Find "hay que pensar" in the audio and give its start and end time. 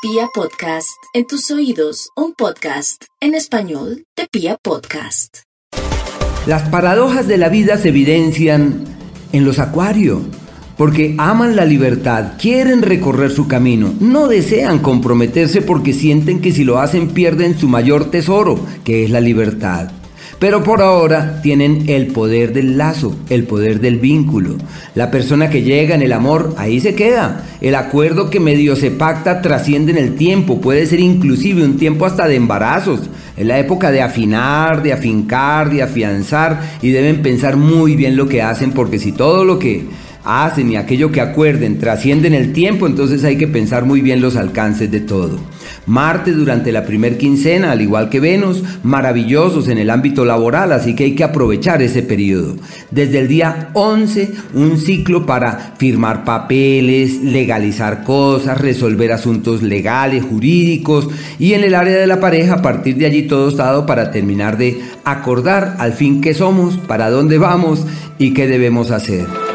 43.24-43.86